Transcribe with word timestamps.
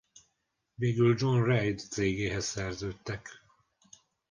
Végül 0.75 1.15
John 1.17 1.43
Reid 1.43 1.79
cégéhez 1.79 2.45
szerződtek. 2.45 3.29